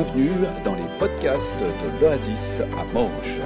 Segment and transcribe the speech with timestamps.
[0.00, 3.38] Bienvenue dans les podcasts de l'Oasis à Manche.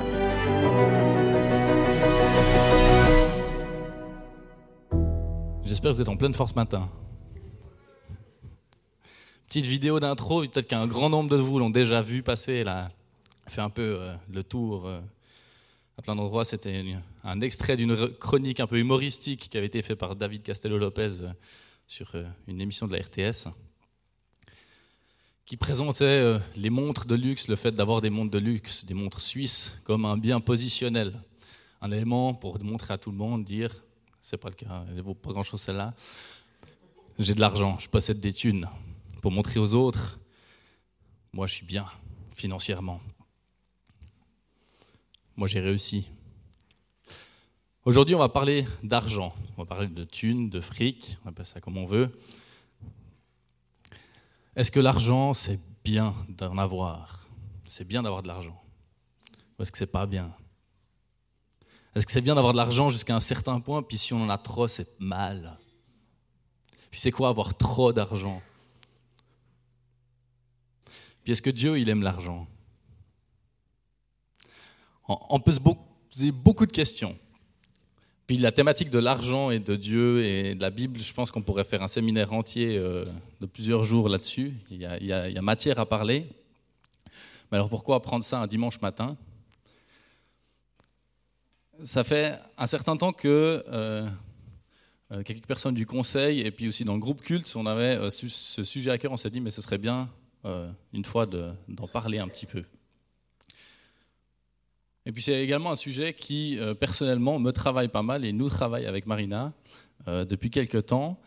[5.65, 6.91] J'espère que vous êtes en pleine force matin.
[9.49, 12.91] Petite vidéo d'intro, peut-être qu'un grand nombre de vous l'ont déjà vu passer, là,
[13.49, 15.01] fait un peu euh, le tour euh,
[15.97, 16.45] à plein d'endroits.
[16.45, 16.85] C'était
[17.25, 21.33] un extrait d'une chronique un peu humoristique qui avait été fait par David Castello-Lopez euh,
[21.87, 22.15] sur
[22.47, 23.49] une émission de la RTS
[25.45, 29.21] qui présentait les montres de luxe, le fait d'avoir des montres de luxe, des montres
[29.21, 31.21] suisses, comme un bien positionnel,
[31.81, 33.83] un élément pour montrer à tout le monde, dire,
[34.21, 35.95] c'est pas le cas, elle vaut pas grand-chose celle-là,
[37.19, 38.69] j'ai de l'argent, je possède des thunes,
[39.21, 40.21] pour montrer aux autres,
[41.33, 41.87] moi je suis bien
[42.33, 43.01] financièrement,
[45.37, 46.07] moi j'ai réussi.
[47.85, 51.61] Aujourd'hui on va parler d'argent, on va parler de thunes, de fric, on appelle ça
[51.61, 52.17] comme on veut.
[54.55, 57.27] Est-ce que l'argent, c'est bien d'en avoir?
[57.67, 58.63] C'est bien d'avoir de l'argent.
[59.59, 60.35] Ou est-ce que c'est pas bien?
[61.95, 64.29] Est-ce que c'est bien d'avoir de l'argent jusqu'à un certain point, puis si on en
[64.31, 65.59] a trop, c'est mal?
[66.91, 68.43] Puis c'est quoi avoir trop d'argent?
[71.25, 72.47] Puis est-ce que Dieu, il aime l'argent?
[75.09, 77.19] On peut se poser beaucoup de questions.
[78.27, 81.43] Puis la thématique de l'argent et de Dieu et de la Bible, je pense qu'on
[81.43, 83.05] pourrait faire un séminaire entier euh,
[83.41, 84.53] de plusieurs jours là-dessus.
[84.71, 84.85] Il, y
[85.39, 86.27] a matière à parler.
[87.51, 89.17] Mais alors pourquoi prendre ça un dimanche matin?
[91.83, 94.09] Ça fait un certain temps que euh,
[95.11, 98.63] euh, quelques personnes du conseil et puis aussi dans le groupe culte, on avait ce
[98.63, 99.11] sujet à cœur.
[99.11, 100.09] On s'est dit mais ce serait bien
[100.93, 102.65] une fois d'en parler un petit peu.
[105.05, 108.49] Et puis c'est également un sujet qui, euh, personnellement, me travaille pas mal et nous
[108.49, 109.53] travaille avec Marina
[110.07, 111.19] euh, depuis quelques temps,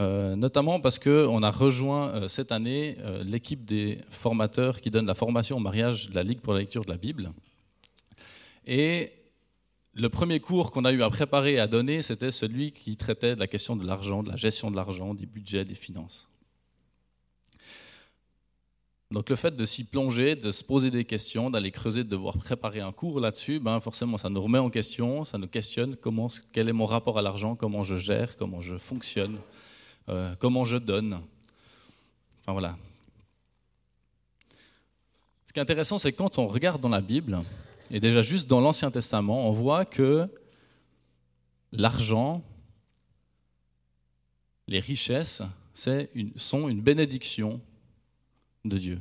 [0.00, 5.56] euh, notamment parce qu'on a rejoint cette année l'équipe des formateurs qui donnent la formation
[5.56, 7.32] au mariage de la Ligue pour la lecture de la Bible.
[8.66, 9.12] Et
[9.94, 13.34] le premier cours qu'on a eu à préparer et à donner, c'était celui qui traitait
[13.34, 16.28] de la question de l'argent, de la gestion de l'argent, des budgets, des finances.
[19.14, 22.36] Donc le fait de s'y plonger, de se poser des questions, d'aller creuser, de devoir
[22.36, 25.96] préparer un cours là-dessus, ben forcément ça nous remet en question, ça nous questionne
[26.52, 29.38] quel est mon rapport à l'argent, comment je gère, comment je fonctionne,
[30.08, 31.20] euh, comment je donne.
[32.40, 32.76] Enfin voilà.
[35.46, 37.38] Ce qui est intéressant, c'est quand on regarde dans la Bible,
[37.92, 40.28] et déjà juste dans l'Ancien Testament, on voit que
[41.70, 42.42] l'argent,
[44.66, 45.42] les richesses,
[46.36, 47.60] sont une bénédiction
[48.64, 49.00] de Dieu.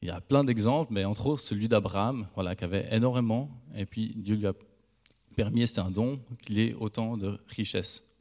[0.00, 3.84] Il y a plein d'exemples, mais entre autres celui d'Abraham, voilà, qui avait énormément, et
[3.84, 4.54] puis Dieu lui a
[5.34, 8.16] permis, c'était un don, qu'il ait autant de richesses.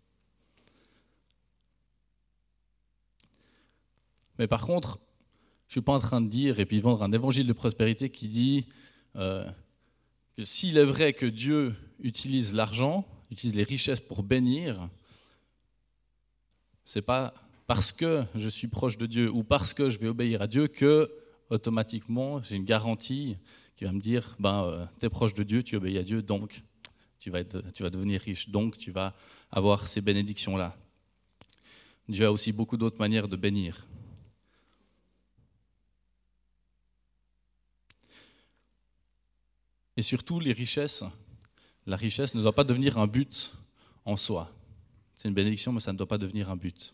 [4.40, 5.00] Mais par contre,
[5.68, 8.10] je ne suis pas en train de dire, et puis vendre un évangile de prospérité
[8.10, 8.66] qui dit
[9.16, 9.48] euh,
[10.38, 14.90] que s'il est vrai que Dieu utilise l'argent, utilise les richesses pour bénir,
[16.86, 17.34] c'est pas
[17.68, 20.68] parce que je suis proche de Dieu ou parce que je vais obéir à Dieu
[20.68, 21.12] que
[21.50, 23.38] automatiquement j'ai une garantie
[23.76, 26.24] qui va me dire ben euh, tu es proche de Dieu, tu obéis à Dieu,
[26.24, 26.64] donc
[27.20, 29.14] tu vas, être, tu vas devenir riche, donc tu vas
[29.52, 30.76] avoir ces bénédictions-là.
[32.08, 33.86] Dieu a aussi beaucoup d'autres manières de bénir.
[39.98, 41.04] Et surtout, les richesses,
[41.86, 43.52] la richesse ne doit pas devenir un but
[44.06, 44.54] en soi.
[45.16, 46.94] C'est une bénédiction, mais ça ne doit pas devenir un but.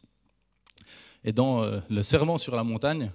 [1.24, 3.12] Et dans euh, le serment sur la montagne,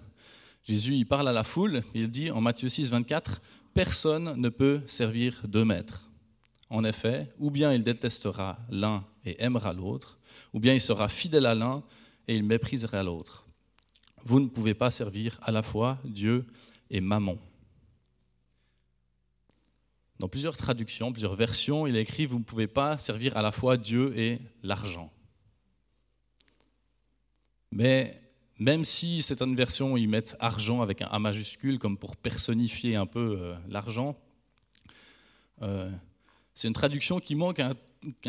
[0.65, 3.41] Jésus il parle à la foule, il dit en Matthieu 6, 24,
[3.75, 6.09] Personne ne peut servir deux maîtres.
[6.71, 10.19] En effet, ou bien il détestera l'un et aimera l'autre,
[10.53, 11.83] ou bien il sera fidèle à l'un
[12.27, 13.47] et il méprisera l'autre.
[14.25, 16.45] Vous ne pouvez pas servir à la fois Dieu
[16.91, 17.39] et Mammon.
[20.19, 23.53] Dans plusieurs traductions, plusieurs versions, il est écrit Vous ne pouvez pas servir à la
[23.53, 25.13] fois Dieu et l'argent.
[27.79, 28.21] Mais
[28.59, 33.07] même si certaines versions y mettent argent avec un A majuscule comme pour personnifier un
[33.07, 34.19] peu euh, l'argent,
[35.63, 35.89] euh,
[36.55, 37.71] c'est une traduction qui manque un,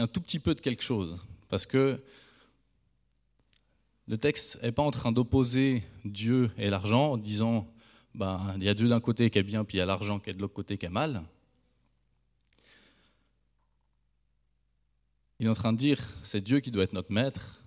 [0.06, 1.18] tout petit peu de quelque chose.
[1.50, 2.00] Parce que
[4.08, 7.68] le texte n'est pas en train d'opposer Dieu et l'argent en disant
[8.14, 10.20] ben, il y a Dieu d'un côté qui est bien, puis il y a l'argent
[10.20, 11.24] qui est de l'autre côté qui est mal.
[15.40, 17.64] Il est en train de dire c'est Dieu qui doit être notre maître,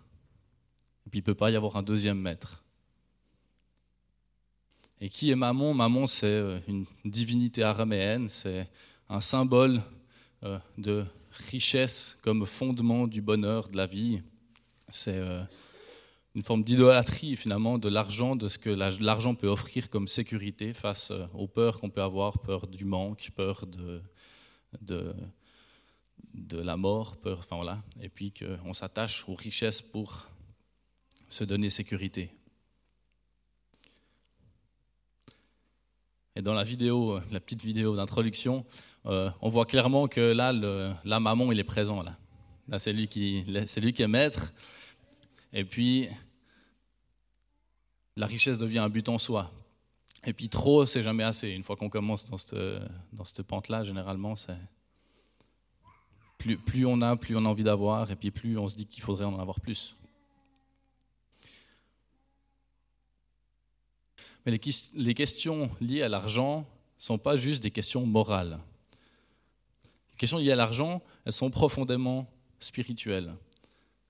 [1.06, 2.62] et puis il ne peut pas y avoir un deuxième maître.
[5.04, 5.74] Et qui est Mammon?
[5.74, 8.70] Mammon, c'est euh, une divinité araméenne, c'est
[9.08, 9.82] un symbole
[10.44, 11.04] euh, de
[11.50, 14.22] richesse comme fondement du bonheur de la vie.
[14.88, 15.42] C'est euh,
[16.36, 21.12] une forme d'idolâtrie finalement de l'argent, de ce que l'argent peut offrir comme sécurité face
[21.34, 24.00] aux peurs qu'on peut avoir, peur du manque, peur de
[26.52, 30.28] la mort, peur, enfin voilà, et puis qu'on s'attache aux richesses pour
[31.32, 32.30] se donner sécurité.
[36.36, 38.64] Et dans la vidéo, la petite vidéo d'introduction,
[39.06, 42.02] euh, on voit clairement que là, le, là, maman, il est présent.
[42.02, 44.52] Là, c'est lui, qui, lui qui est maître.
[45.52, 46.08] Et puis,
[48.16, 49.50] la richesse devient un but en soi.
[50.24, 51.50] Et puis, trop, c'est jamais assez.
[51.50, 52.56] Une fois qu'on commence dans cette,
[53.12, 54.56] dans cette pente-là, généralement, c'est.
[56.38, 58.86] Plus, plus on a, plus on a envie d'avoir, et puis plus on se dit
[58.86, 59.96] qu'il faudrait en avoir plus.
[64.44, 68.58] Mais les, questions liées à l'argent ne sont pas juste des questions morales.
[70.12, 72.28] Les questions liées à l'argent, elles sont profondément
[72.58, 73.34] spirituelles.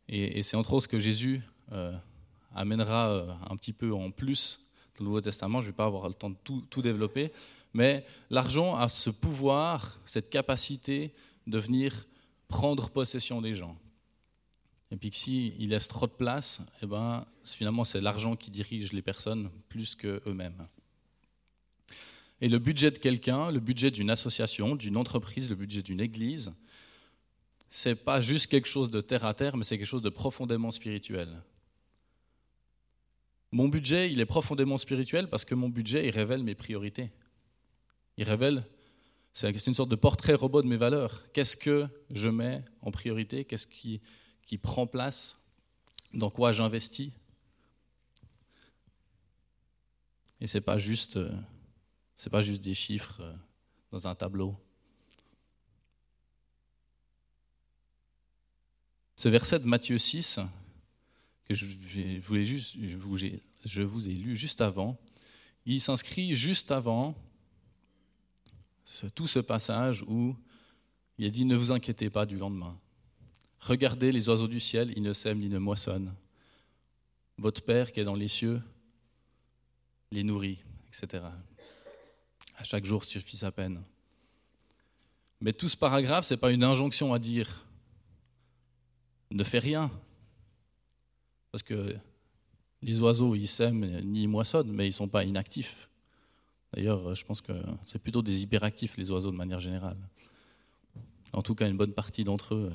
[0.08, 1.42] Et, c'est entre autres ce que Jésus
[1.72, 1.92] euh,
[2.54, 4.60] amènera euh, un petit peu en plus
[4.96, 5.60] dans le Nouveau Testament.
[5.60, 7.32] Je ne vais pas avoir le temps de tout, tout développer.
[7.74, 11.12] Mais l'argent a ce pouvoir, cette capacité
[11.46, 12.06] de venir
[12.48, 13.76] prendre possession des gens.
[14.92, 18.92] Et puis que s'il laisse trop de place, eh ben, finalement, c'est l'argent qui dirige
[18.92, 20.68] les personnes plus qu'eux-mêmes.
[22.42, 26.54] Et le budget de quelqu'un, le budget d'une association, d'une entreprise, le budget d'une église,
[27.70, 30.70] c'est pas juste quelque chose de terre à terre, mais c'est quelque chose de profondément
[30.70, 31.42] spirituel.
[33.50, 37.10] Mon budget, il est profondément spirituel parce que mon budget, il révèle mes priorités.
[38.18, 38.62] Il révèle,
[39.32, 41.22] c'est une sorte de portrait robot de mes valeurs.
[41.32, 43.46] Qu'est-ce que je mets en priorité?
[43.46, 44.02] Qu'est-ce qui
[44.52, 45.46] qui prend place,
[46.12, 47.10] dans quoi j'investis.
[50.42, 51.30] Et c'est pas euh,
[52.30, 53.34] pas juste des chiffres euh,
[53.92, 54.54] dans un tableau.
[59.16, 60.40] Ce verset de Matthieu 6
[61.46, 63.16] que je, vous,
[63.64, 65.00] je vous ai lu juste avant,
[65.64, 67.16] il s'inscrit juste avant
[69.14, 70.36] tout ce passage où
[71.16, 72.78] il a dit ne vous inquiétez pas du lendemain.
[73.62, 76.12] Regardez les oiseaux du ciel, ils ne sèment ni ne moissonnent.
[77.38, 78.60] Votre Père qui est dans les cieux
[80.10, 81.24] les nourrit, etc.
[82.56, 83.80] À chaque jour suffit sa peine.
[85.40, 87.64] Mais tout ce paragraphe, ce n'est pas une injonction à dire
[89.30, 89.90] ne fais rien.
[91.50, 91.96] Parce que
[92.82, 95.88] les oiseaux, ils sèment ni ils moissonnent, mais ils ne sont pas inactifs.
[96.74, 97.52] D'ailleurs, je pense que
[97.84, 99.96] c'est plutôt des hyperactifs, les oiseaux, de manière générale.
[101.32, 102.72] En tout cas, une bonne partie d'entre eux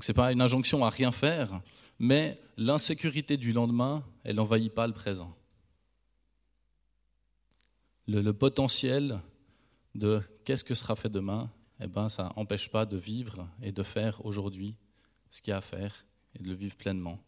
[0.00, 1.60] Donc ce n'est pas une injonction à rien faire,
[1.98, 5.36] mais l'insécurité du lendemain, elle n'envahit pas le présent.
[8.06, 9.20] Le, potentiel
[9.94, 11.50] de qu'est-ce que sera fait demain,
[11.82, 14.74] eh ben, ça n'empêche pas de vivre et de faire aujourd'hui
[15.28, 17.22] ce qu'il y a à faire et de le vivre pleinement.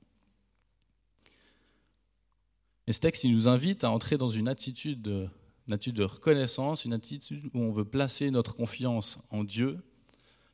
[2.87, 5.29] Et ce texte, il nous invite à entrer dans une attitude de,
[5.69, 9.79] une attitude de reconnaissance, une attitude où on veut placer notre confiance en Dieu,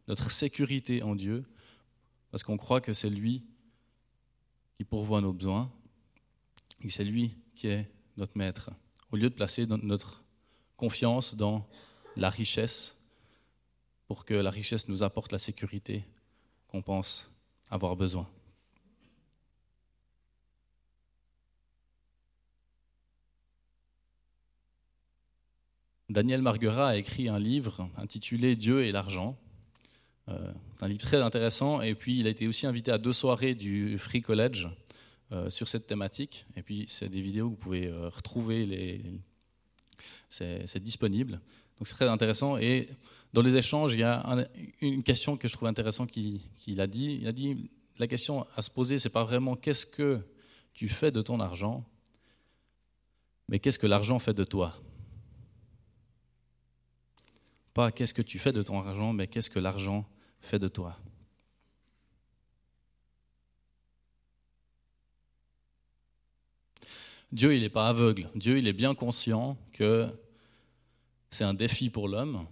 [0.09, 1.45] notre sécurité en Dieu,
[2.31, 3.45] parce qu'on croit que c'est lui
[4.77, 5.71] qui pourvoit nos besoins
[6.83, 8.71] et c'est lui qui est notre maître.
[9.11, 10.23] Au lieu de placer notre
[10.77, 11.67] confiance dans
[12.17, 13.01] la richesse
[14.07, 16.05] pour que la richesse nous apporte la sécurité
[16.67, 17.31] qu'on pense
[17.71, 18.29] avoir besoin.
[26.09, 29.39] Daniel Marguerat a écrit un livre intitulé Dieu et l'argent,
[30.29, 31.81] euh, un livre très intéressant.
[31.81, 34.69] Et puis, il a été aussi invité à deux soirées du Free College
[35.33, 36.47] euh, sur cette thématique.
[36.57, 39.03] Et puis, c'est des vidéos que vous pouvez euh, retrouver.
[40.29, 41.41] C'est disponible.
[41.79, 42.59] Donc, c'est très intéressant.
[42.59, 42.89] Et
[43.33, 44.49] dans les échanges, il y a
[44.81, 47.19] une question que je trouve intéressante qu'il a dit.
[47.21, 50.21] Il a dit la question à se poser, c'est pas vraiment qu'est-ce que
[50.73, 51.85] tu fais de ton argent,
[53.49, 54.81] mais qu'est-ce que l'argent fait de toi?
[57.75, 60.09] Pas qu'est-ce que tu fais de ton argent, mais qu'est-ce que l'argent
[60.41, 60.99] fait de toi.
[67.31, 68.29] Dieu, il n'est pas aveugle.
[68.35, 70.09] Dieu, il est bien conscient que
[71.31, 72.47] c'est un défi pour l'homme.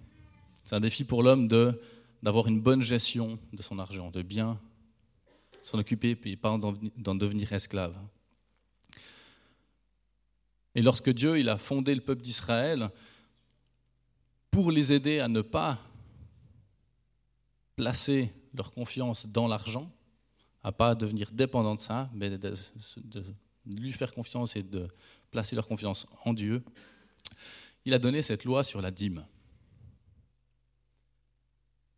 [0.64, 1.81] C'est un défi pour l'homme de,
[2.23, 4.61] d'avoir une bonne gestion de son argent, de bien
[5.62, 7.97] s'en occuper, puis pas d'en devenir esclave.
[10.75, 12.90] Et lorsque Dieu il a fondé le peuple d'Israël,
[14.50, 15.81] pour les aider à ne pas
[17.76, 19.92] placer leur confiance dans l'argent,
[20.62, 22.54] à pas devenir dépendant de ça, mais de,
[23.66, 24.88] lui faire confiance et de
[25.30, 26.64] placer leur confiance en Dieu,
[27.85, 29.25] il a donné cette loi sur la dîme.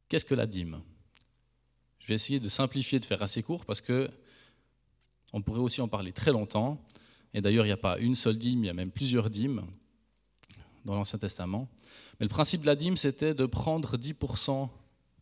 [0.09, 0.83] Qu'est-ce que la dîme?
[2.01, 4.11] Je vais essayer de simplifier, de faire assez court parce que
[5.33, 6.83] on pourrait aussi en parler très longtemps.
[7.35, 9.67] Et d'ailleurs, il n'y a pas une seule dîme, il y a même plusieurs dîmes
[10.87, 11.69] dans l'Ancien Testament.
[12.19, 14.71] Mais le principe de la dîme, c'était de prendre 10%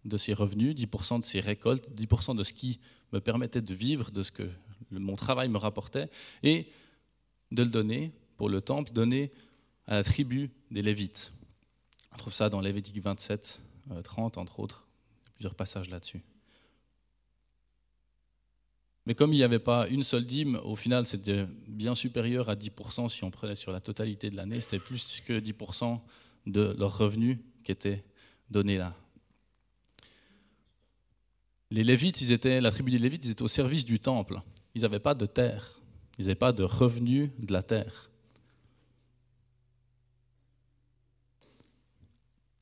[0.07, 2.81] de ses revenus, 10% de ses récoltes, 10% de ce qui
[3.13, 4.49] me permettait de vivre, de ce que
[4.91, 6.09] mon travail me rapportait,
[6.43, 6.69] et
[7.53, 9.33] de le donner pour le temple, donner
[9.87, 11.33] à la tribu des Lévites.
[12.13, 13.61] On trouve ça dans Lévitique 27,
[14.03, 14.87] 30, euh, entre autres,
[15.35, 16.23] plusieurs passages là-dessus.
[19.07, 22.57] Mais comme il n'y avait pas une seule dîme, au final, c'était bien supérieur à
[22.57, 24.61] 10% si on prenait sur la totalité de l'année.
[24.61, 26.01] C'était plus que 10%
[26.47, 28.05] de leurs revenus qui étaient
[28.51, 28.97] donnés là.
[31.71, 34.41] Les Lévites, ils étaient, la tribu des Lévites, ils étaient au service du temple.
[34.75, 35.81] Ils n'avaient pas de terre.
[36.19, 38.11] Ils n'avaient pas de revenus de la terre.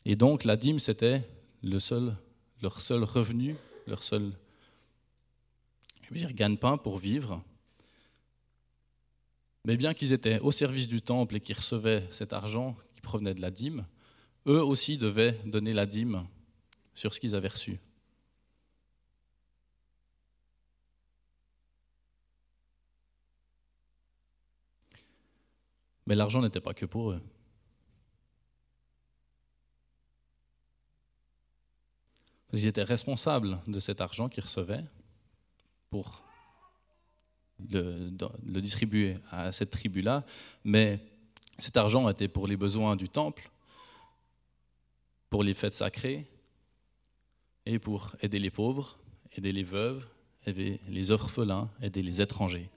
[0.05, 1.23] Et donc, la dîme, c'était
[1.63, 2.17] le seul,
[2.63, 3.57] leur seul revenu,
[3.87, 4.33] leur seul
[6.13, 7.43] gagne-pain pour vivre.
[9.65, 13.35] Mais bien qu'ils étaient au service du temple et qu'ils recevaient cet argent qui provenait
[13.35, 13.87] de la dîme,
[14.47, 16.27] eux aussi devaient donner la dîme
[16.95, 17.81] sur ce qu'ils avaient reçu.
[26.07, 27.23] Mais l'argent n'était pas que pour eux.
[32.53, 34.85] Ils étaient responsables de cet argent qu'ils recevaient
[35.91, 36.25] pour
[37.71, 40.25] le, distribuer à cette tribu-là,
[40.65, 41.01] mais
[41.59, 43.51] cet argent était pour les besoins du temple,
[45.31, 46.27] pour les fêtes sacrées
[47.67, 48.99] et pour aider les pauvres,
[49.37, 50.07] aider les veuves,
[50.47, 52.71] aider les orphelins, aider les étrangers.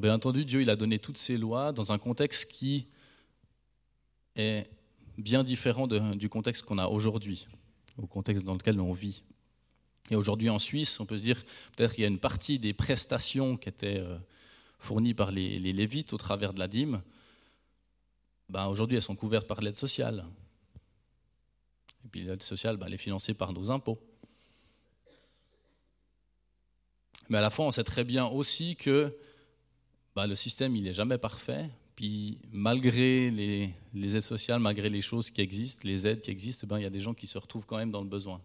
[0.00, 2.86] Bien entendu, Dieu il a donné toutes ces lois dans un contexte qui
[4.34, 4.66] est
[5.18, 7.46] bien différent du contexte qu'on a aujourd'hui,
[7.98, 9.22] au contexte dans lequel on vit.
[10.10, 11.44] Et aujourd'hui en Suisse, on peut se dire
[11.76, 14.16] peut-être qu'il y a une partie des prestations qui étaient euh,
[14.78, 17.02] fournies par les, Lévites au travers de la dîme.
[18.48, 20.24] Ben, aujourd'hui, elles sont couvertes par l'aide sociale.
[22.06, 24.00] Et puis l'aide sociale, ben, elle est financée par nos impôts.
[27.28, 29.14] Mais à la fois, on sait très bien aussi que
[30.14, 31.70] ben, le système, il n'est jamais parfait.
[31.96, 36.78] Puis malgré les, aides sociales, malgré les choses qui existent, les aides qui existent, ben,
[36.78, 38.40] il y a des gens qui se retrouvent quand même dans le besoin.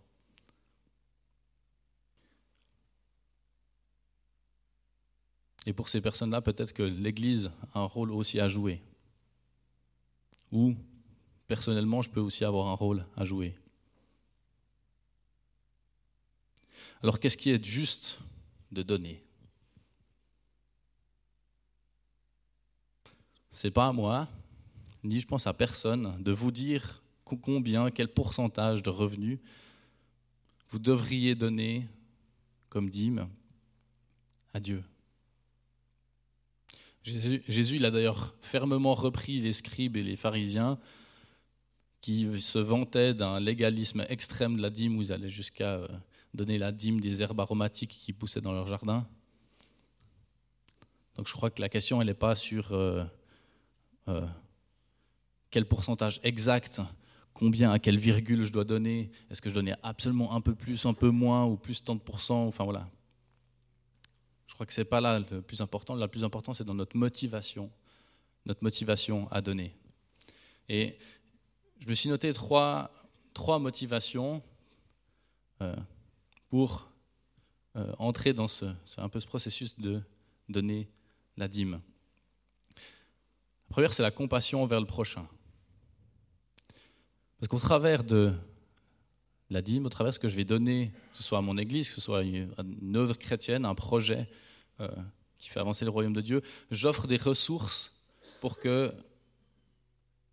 [5.65, 8.81] Et pour ces personnes-là, peut-être que l'Église a un rôle aussi à jouer.
[10.51, 10.75] Ou,
[11.48, 13.55] personnellement, je peux aussi avoir un rôle à jouer.
[17.01, 18.19] Alors, qu'est-ce qui est juste
[18.72, 19.24] de donner?
[23.55, 24.27] C'est pas à moi,
[25.05, 29.39] ni je pense à personne, de vous dire combien, quel pourcentage de revenus
[30.67, 31.85] vous devriez donner
[32.67, 33.29] comme dîme
[34.53, 34.83] à Dieu.
[37.03, 40.77] Jésus, il a d'ailleurs fermement repris les scribes et les pharisiens
[42.01, 45.88] qui se vantaient d'un légalisme extrême de la dîme, où ils allaient jusqu'à euh,
[46.33, 49.07] donner la dîme des herbes aromatiques qui poussaient dans leur jardin.
[51.15, 53.05] Donc je crois que la question, elle n'est pas sur euh,
[54.07, 54.27] euh,
[55.51, 56.81] quel pourcentage exact,
[57.33, 60.85] combien, à quelle virgule je dois donner, est-ce que je donnais absolument un peu plus,
[60.85, 62.89] un peu moins, ou plus tant de pourcents, enfin voilà.
[64.47, 65.95] Je crois que ce n'est pas là le plus important.
[65.95, 67.69] Le plus important, c'est dans notre motivation,
[68.45, 69.75] notre motivation à donner.
[70.69, 70.97] Et
[71.79, 72.91] je me suis noté trois,
[73.33, 74.41] trois motivations
[75.62, 75.75] euh,
[76.50, 76.89] pour
[77.75, 78.47] euh, entrer dans
[78.97, 80.01] un peu ce processus de
[80.47, 80.88] donner
[81.38, 81.81] la dîme.
[83.69, 85.27] La première, c'est la compassion envers le prochain.
[87.39, 88.34] Parce qu'au travers de
[89.50, 91.57] la dîme, au travers de ce que je vais donner, que ce soit à mon
[91.57, 94.27] église, que ce soit une œuvre chrétienne, un projet
[94.79, 94.88] euh,
[95.38, 96.41] qui fait avancer le royaume de Dieu,
[96.72, 97.93] j'offre des ressources
[98.41, 98.93] pour que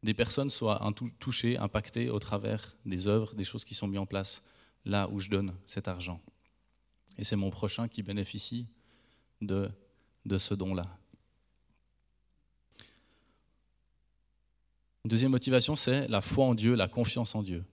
[0.02, 0.80] des personnes soient
[1.18, 4.44] touchées, impactées au travers des œuvres, des choses qui sont mises en place
[4.84, 6.20] là où je donne cet argent.
[7.18, 8.68] Et c'est mon prochain qui bénéficie
[9.40, 9.70] de
[10.38, 10.98] ce don-là.
[15.04, 17.64] Une deuxième motivation, c'est la foi en Dieu, la confiance en Dieu.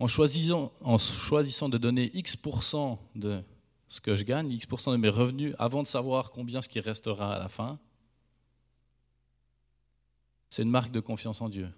[0.00, 3.44] En choisissant, en choisissant de donner X% de
[3.86, 7.34] ce que je gagne, X% de mes revenus, avant de savoir combien ce qui restera
[7.34, 7.78] à la fin,
[10.48, 11.70] c'est une marque de confiance en Dieu.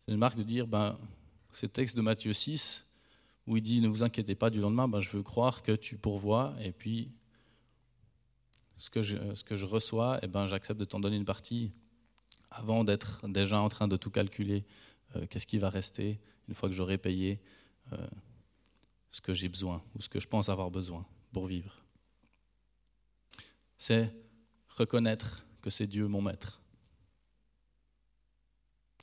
[0.00, 0.98] C'est une marque de dire, ben,
[1.52, 2.94] ce texte de Matthieu 6,
[3.46, 5.96] où il dit, ne vous inquiétez pas du lendemain, ben, je veux croire que tu
[5.96, 7.12] pourvois, et puis
[8.76, 11.70] ce que je, ce que je reçois, eh ben, j'accepte de t'en donner une partie
[12.54, 14.64] avant d'être déjà en train de tout calculer
[15.16, 17.40] euh, qu'est-ce qui va rester une fois que j'aurai payé
[17.92, 18.06] euh,
[19.10, 21.84] ce que j'ai besoin ou ce que je pense avoir besoin pour vivre.
[23.76, 24.12] C'est
[24.68, 26.60] reconnaître que c'est Dieu mon maître.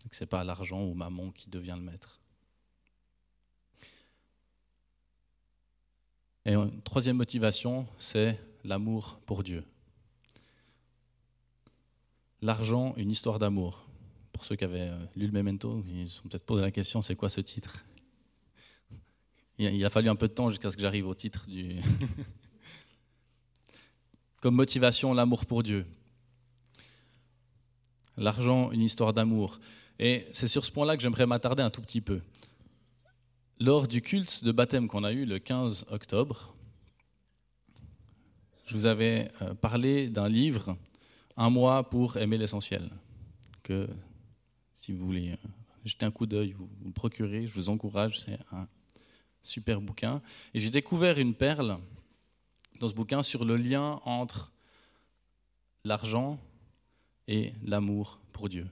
[0.10, 2.20] Que ce n'est pas l'argent ou maman qui devient le maître.
[6.46, 9.63] Et une troisième motivation, c'est l'amour pour Dieu.
[12.41, 13.86] L'argent, une histoire d'amour.
[14.31, 17.01] Pour ceux qui avaient euh, lu le Memento, ils se sont peut-être posé la question,
[17.01, 17.86] c'est quoi ce titre?
[19.60, 21.75] Il a fallu un peu de temps jusqu'à ce que j'arrive au titre du...
[24.41, 25.86] Comme motivation, l'amour pour Dieu.
[28.17, 29.60] L'argent, une histoire d'amour.
[30.00, 32.21] Et c'est sur ce point-là que j'aimerais m'attarder un tout petit peu.
[33.60, 36.55] Lors du culte de baptême qu'on a eu le 15 octobre,
[38.65, 40.75] je vous avais euh, parlé d'un livre,
[41.38, 42.89] Un mois pour aimer l'essentiel,
[43.63, 43.88] que
[44.73, 45.47] si vous voulez euh,
[45.85, 48.67] jeter un coup d'œil, vous, vous procurez, je vous encourage, c'est un
[49.41, 50.21] super bouquin.
[50.53, 51.77] Et j'ai découvert une perle
[52.79, 54.51] dans ce bouquin sur le lien entre
[55.83, 56.39] l'argent
[57.27, 58.67] et l'amour pour Dieu.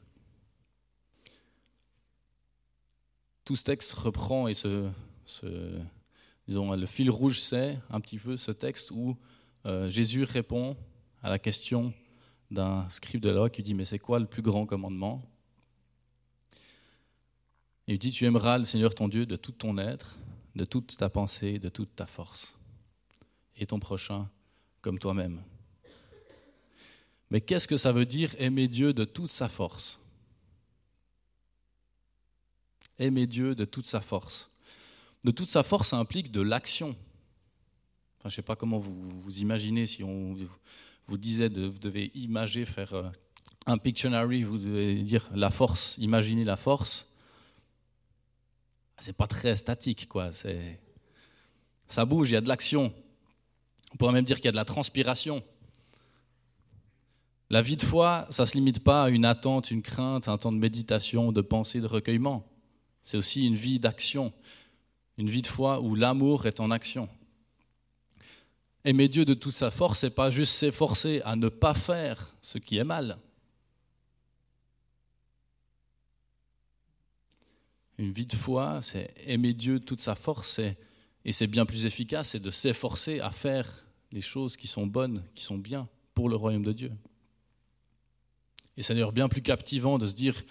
[3.45, 4.89] Tout ce texte reprend et ce,
[6.47, 9.17] disons, le fil rouge, c'est un petit peu ce texte où
[9.65, 10.77] euh, Jésus répond
[11.21, 11.93] à la question
[12.51, 15.21] d'un scribe de loi qui dit Mais c'est quoi le plus grand commandement?
[17.87, 20.17] Il dit Tu aimeras le Seigneur ton Dieu de tout ton être,
[20.55, 22.57] de toute ta pensée, de toute ta force,
[23.57, 24.29] et ton prochain
[24.81, 25.41] comme toi-même.
[27.29, 29.99] Mais qu'est-ce que ça veut dire aimer Dieu de toute sa force?
[32.97, 34.51] Aimer Dieu de toute sa force.
[35.23, 36.89] De toute sa force, ça implique de l'action.
[38.19, 40.33] Enfin, je ne sais pas comment vous vous imaginez si on
[41.09, 43.09] vous disait de vous devez imager, faire euh,
[43.65, 47.13] un Pictionary, vous devez dire la force, imaginer la force.
[48.99, 50.31] C'est pas très statique, quoi.
[50.33, 50.79] C'est
[51.87, 52.93] ça bouge, il y a de l'action.
[53.91, 55.41] On pourrait même dire qu'il y a de la transpiration.
[57.49, 60.37] La vie de foi, ça ne se limite pas à une attente, une crainte, un
[60.37, 62.45] temps de méditation, de pensée, de recueillement.
[63.01, 64.31] C'est aussi une vie d'action,
[65.17, 67.09] une vie de foi où l'amour est en action.
[68.85, 72.57] Aimer Dieu de toute sa force, n'est pas juste s'efforcer à ne pas faire ce
[72.57, 73.17] qui est mal.
[77.97, 80.59] Une vie de foi, c'est aimer Dieu de toute sa force,
[81.25, 85.23] et c'est bien plus efficace, c'est de s'efforcer à faire les choses qui sont bonnes,
[85.35, 86.91] qui sont bien pour le royaume de Dieu.
[88.77, 90.41] Et c'est d'ailleurs bien plus captivant de se dire,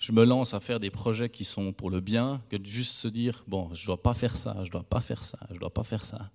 [0.00, 2.96] je me lance à faire des projets qui sont pour le bien, que de juste
[2.96, 5.38] se dire, bon, je ne dois pas faire ça, je ne dois pas faire ça,
[5.50, 6.32] je ne dois pas faire ça.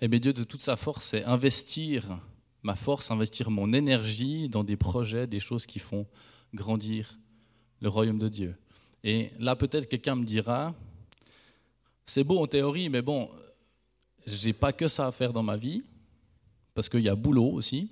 [0.00, 2.18] Et bien Dieu de toute sa force, c'est investir
[2.62, 6.06] ma force, investir mon énergie dans des projets, des choses qui font
[6.54, 7.18] grandir
[7.80, 8.56] le royaume de Dieu.
[9.04, 10.74] Et là, peut-être quelqu'un me dira,
[12.04, 13.28] c'est beau en théorie, mais bon,
[14.26, 15.82] j'ai pas que ça à faire dans ma vie,
[16.74, 17.90] parce qu'il y a boulot aussi.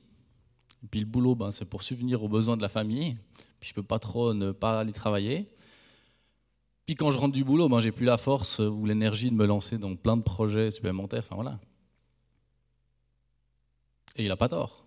[0.82, 3.16] Et puis le boulot, ben, c'est pour subvenir aux besoins de la famille.
[3.60, 5.48] Puis je peux pas trop ne pas aller travailler.
[6.86, 9.46] Puis quand je rentre du boulot, ben, j'ai plus la force ou l'énergie de me
[9.46, 11.24] lancer dans plein de projets supplémentaires.
[11.24, 11.58] Enfin voilà.
[14.18, 14.84] Et il n'a pas tort.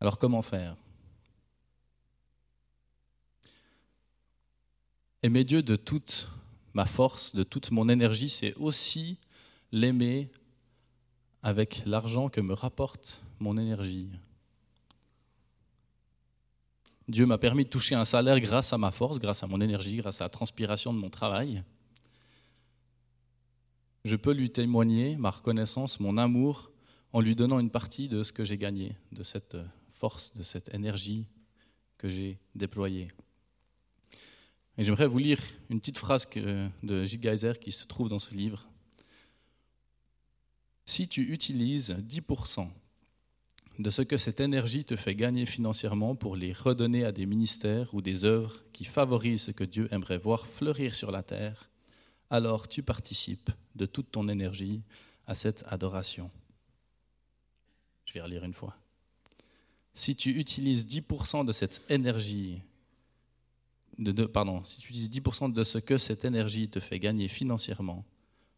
[0.00, 0.76] Alors comment faire?
[5.22, 6.28] Aimer Dieu de toute
[6.74, 9.18] ma force, de toute mon énergie, c'est aussi
[9.72, 10.30] l'aimer
[11.42, 14.10] avec l'argent que me rapporte mon énergie.
[17.08, 19.96] Dieu m'a permis de toucher un salaire grâce à ma force, grâce à mon énergie,
[19.96, 21.62] grâce à la transpiration de mon travail.
[24.04, 26.70] Je peux lui témoigner ma reconnaissance, mon amour,
[27.12, 29.56] en lui donnant une partie de ce que j'ai gagné, de cette
[29.90, 31.26] force, de cette énergie
[31.96, 33.08] que j'ai déployée.
[34.76, 35.40] Et j'aimerais vous lire
[35.70, 36.28] une petite phrase
[36.82, 38.68] de Gilles Geiser qui se trouve dans ce livre.
[40.84, 42.68] Si tu utilises 10%
[43.78, 47.94] de ce que cette énergie te fait gagner financièrement pour les redonner à des ministères
[47.94, 51.70] ou des œuvres qui favorisent ce que Dieu aimerait voir fleurir sur la terre,
[52.34, 54.82] alors tu participes de toute ton énergie
[55.28, 56.32] à cette adoration.
[58.06, 58.76] Je vais relire une fois.
[59.94, 62.60] Si tu utilises 10% de cette énergie
[64.32, 68.04] pardon, si tu utilises 10% de ce que cette énergie te fait gagner financièrement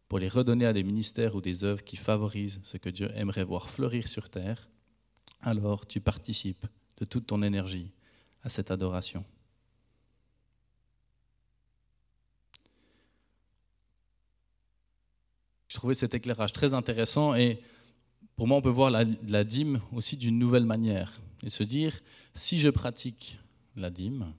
[0.07, 3.43] pour les redonner à des ministères ou des œuvres qui favorisent ce que Dieu aimerait
[3.43, 4.67] voir fleurir sur terre,
[5.41, 6.65] alors tu participes
[6.97, 7.91] de toute ton énergie
[8.41, 9.23] à cette adoration.
[15.95, 17.61] Cet éclairage très intéressant et
[18.37, 21.99] Pour moi, on peut voir la, dîme aussi d'une nouvelle manière et se dire,
[22.33, 23.39] si je pratique
[23.75, 24.31] la dîme,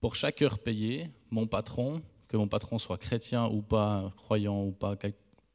[0.00, 4.70] pour chaque heure payée, mon patron, que mon patron soit chrétien ou pas, croyant ou
[4.70, 4.96] pas,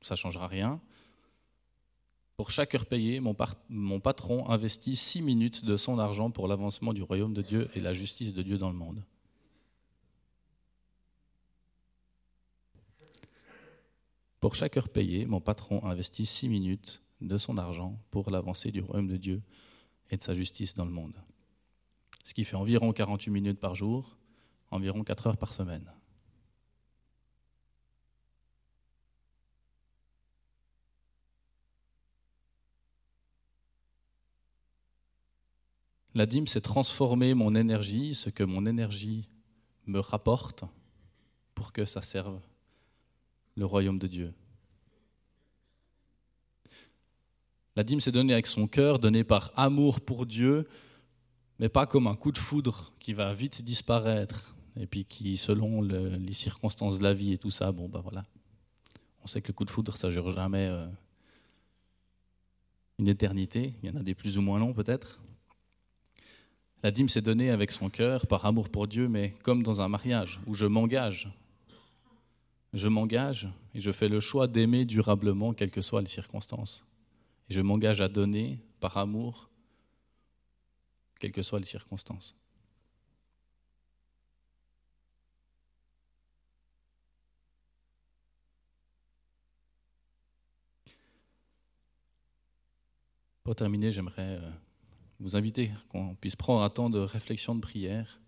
[0.02, 0.82] ça ne changera rien.
[2.36, 7.04] Pour chaque heure payée, mon patron investit six minutes de son argent pour l'avancement du
[7.04, 9.04] royaume de Dieu et la justice de Dieu dans le monde.
[14.46, 18.80] Pour chaque heure payée, mon patron investit six minutes de son argent pour l'avancée du
[18.80, 19.42] royaume de Dieu
[20.12, 21.16] et de sa justice dans le monde.
[22.24, 24.20] Ce qui fait environ 48 minutes par jour,
[24.70, 25.92] environ 4 heures par semaine.
[36.14, 39.28] La dîme, c'est transformer mon énergie, ce que mon énergie
[39.88, 40.66] me rapporte,
[41.56, 42.40] pour que ça serve
[43.56, 44.34] le royaume de Dieu.
[47.76, 50.68] La dîme, c'est donner avec son cœur, donné par amour pour Dieu,
[51.60, 55.82] mais pas comme un coup de foudre qui va vite disparaître, et puis qui, selon
[55.82, 58.26] les circonstances de la vie et tout ça, bon, ben voilà.
[59.24, 60.86] On sait que le coup de foudre, ça ne dure jamais euh,
[63.00, 63.74] une éternité.
[63.82, 65.20] Il y en a des plus ou moins longs, peut-être.
[66.84, 69.88] La dîme, c'est donner avec son cœur, par amour pour Dieu, mais comme dans un
[69.88, 71.30] mariage, où je m'engage.
[72.76, 76.86] Je m'engage et je fais le choix d'aimer durablement, quelles que soient les circonstances.
[77.50, 79.50] Et je m'engage à donner par amour,
[81.18, 82.38] quelles que soient les circonstances.
[93.46, 94.52] Pour terminer, j'aimerais euh,
[95.22, 98.20] vous inviter qu'on puisse prendre un temps de réflexion, de prière.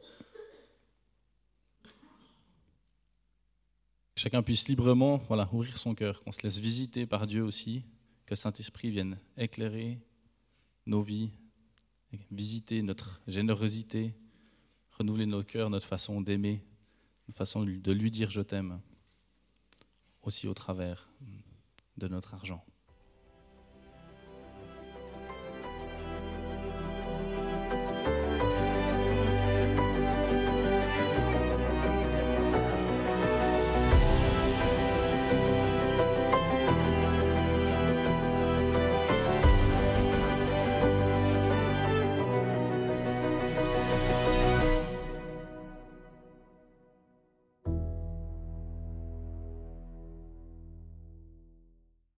[4.17, 5.21] Chacun puisse librement
[5.53, 7.83] ouvrir son cœur, qu'on se laisse visiter par Dieu aussi,
[8.25, 9.99] que Saint-Esprit vienne éclairer
[10.85, 11.31] nos vies,
[12.31, 14.13] visiter notre générosité,
[14.97, 16.63] renouveler nos cœurs, notre façon d'aimer,
[17.27, 18.81] notre façon de lui dire je t'aime,
[20.23, 21.09] aussi au travers
[21.97, 22.65] de notre argent.